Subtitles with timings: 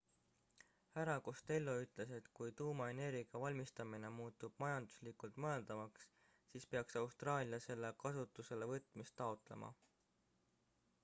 [0.93, 6.09] hr costello ütles et kui tuumaenergia valmistamine muutub majanduslikult mõeldavaks
[6.55, 9.71] siis peaks austraalia selle kasutuselevõtmist taotlema